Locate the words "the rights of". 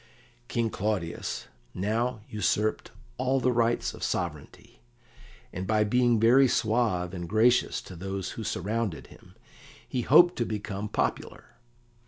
3.39-4.01